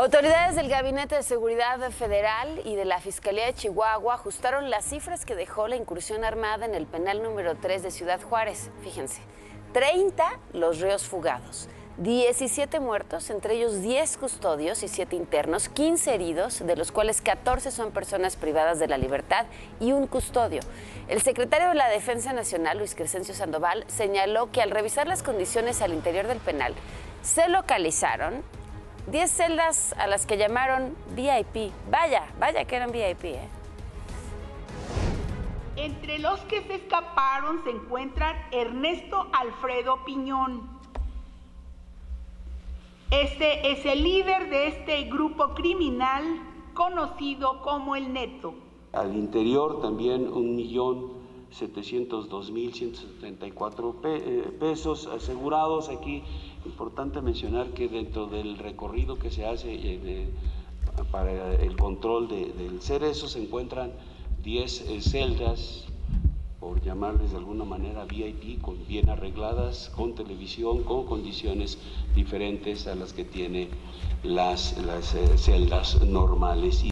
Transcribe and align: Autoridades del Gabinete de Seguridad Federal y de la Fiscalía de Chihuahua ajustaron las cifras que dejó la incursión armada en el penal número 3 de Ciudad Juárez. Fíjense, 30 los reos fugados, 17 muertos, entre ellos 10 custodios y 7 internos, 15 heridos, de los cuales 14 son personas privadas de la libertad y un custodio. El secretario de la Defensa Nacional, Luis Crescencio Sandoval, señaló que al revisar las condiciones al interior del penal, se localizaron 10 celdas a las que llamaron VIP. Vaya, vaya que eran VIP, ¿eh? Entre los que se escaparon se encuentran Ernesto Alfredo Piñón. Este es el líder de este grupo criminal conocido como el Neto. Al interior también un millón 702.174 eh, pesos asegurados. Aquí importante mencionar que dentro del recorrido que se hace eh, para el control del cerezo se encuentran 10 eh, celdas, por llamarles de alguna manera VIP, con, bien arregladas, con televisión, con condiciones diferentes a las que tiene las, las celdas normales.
Autoridades 0.00 0.56
del 0.56 0.70
Gabinete 0.70 1.16
de 1.16 1.22
Seguridad 1.22 1.78
Federal 1.90 2.62
y 2.64 2.74
de 2.74 2.86
la 2.86 3.02
Fiscalía 3.02 3.44
de 3.44 3.52
Chihuahua 3.52 4.14
ajustaron 4.14 4.70
las 4.70 4.86
cifras 4.86 5.26
que 5.26 5.34
dejó 5.34 5.68
la 5.68 5.76
incursión 5.76 6.24
armada 6.24 6.64
en 6.64 6.74
el 6.74 6.86
penal 6.86 7.22
número 7.22 7.54
3 7.56 7.82
de 7.82 7.90
Ciudad 7.90 8.18
Juárez. 8.22 8.70
Fíjense, 8.82 9.20
30 9.74 10.24
los 10.54 10.80
reos 10.80 11.02
fugados, 11.02 11.68
17 11.98 12.80
muertos, 12.80 13.28
entre 13.28 13.56
ellos 13.56 13.82
10 13.82 14.16
custodios 14.16 14.82
y 14.82 14.88
7 14.88 15.16
internos, 15.16 15.68
15 15.68 16.14
heridos, 16.14 16.66
de 16.66 16.76
los 16.76 16.92
cuales 16.92 17.20
14 17.20 17.70
son 17.70 17.90
personas 17.90 18.36
privadas 18.36 18.78
de 18.78 18.88
la 18.88 18.96
libertad 18.96 19.44
y 19.80 19.92
un 19.92 20.06
custodio. 20.06 20.62
El 21.08 21.20
secretario 21.20 21.68
de 21.68 21.74
la 21.74 21.90
Defensa 21.90 22.32
Nacional, 22.32 22.78
Luis 22.78 22.94
Crescencio 22.94 23.34
Sandoval, 23.34 23.84
señaló 23.86 24.50
que 24.50 24.62
al 24.62 24.70
revisar 24.70 25.06
las 25.06 25.22
condiciones 25.22 25.82
al 25.82 25.92
interior 25.92 26.26
del 26.26 26.38
penal, 26.38 26.72
se 27.20 27.50
localizaron 27.50 28.42
10 29.06 29.30
celdas 29.30 29.94
a 29.98 30.06
las 30.06 30.26
que 30.26 30.36
llamaron 30.36 30.94
VIP. 31.14 31.72
Vaya, 31.90 32.24
vaya 32.38 32.64
que 32.64 32.76
eran 32.76 32.92
VIP, 32.92 33.24
¿eh? 33.24 33.48
Entre 35.76 36.18
los 36.18 36.40
que 36.40 36.62
se 36.62 36.74
escaparon 36.74 37.64
se 37.64 37.70
encuentran 37.70 38.36
Ernesto 38.52 39.28
Alfredo 39.32 40.04
Piñón. 40.04 40.68
Este 43.10 43.72
es 43.72 43.84
el 43.86 44.04
líder 44.04 44.50
de 44.50 44.68
este 44.68 45.04
grupo 45.04 45.54
criminal 45.54 46.22
conocido 46.74 47.62
como 47.62 47.96
el 47.96 48.12
Neto. 48.12 48.54
Al 48.92 49.16
interior 49.16 49.80
también 49.80 50.28
un 50.32 50.54
millón 50.54 51.19
702.174 51.58 53.94
eh, 54.04 54.52
pesos 54.58 55.06
asegurados. 55.06 55.88
Aquí 55.88 56.22
importante 56.64 57.20
mencionar 57.20 57.68
que 57.68 57.88
dentro 57.88 58.26
del 58.26 58.58
recorrido 58.58 59.18
que 59.18 59.30
se 59.30 59.46
hace 59.46 59.72
eh, 59.72 60.28
para 61.10 61.54
el 61.54 61.76
control 61.76 62.28
del 62.28 62.80
cerezo 62.80 63.28
se 63.28 63.42
encuentran 63.42 63.92
10 64.42 64.80
eh, 64.80 65.00
celdas, 65.00 65.84
por 66.58 66.82
llamarles 66.82 67.30
de 67.30 67.38
alguna 67.38 67.64
manera 67.64 68.04
VIP, 68.04 68.60
con, 68.60 68.86
bien 68.86 69.08
arregladas, 69.08 69.90
con 69.96 70.14
televisión, 70.14 70.84
con 70.84 71.06
condiciones 71.06 71.78
diferentes 72.14 72.86
a 72.86 72.94
las 72.94 73.14
que 73.14 73.24
tiene 73.24 73.68
las, 74.22 74.76
las 74.84 75.16
celdas 75.36 76.04
normales. 76.04 76.89